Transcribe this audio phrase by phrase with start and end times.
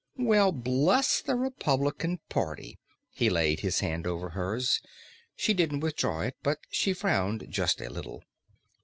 [0.17, 2.79] "Well, bless the Republican Party!"
[3.11, 4.81] He laid his hand over hers,
[5.35, 8.23] she didn't withdraw it, but she frowned just a little.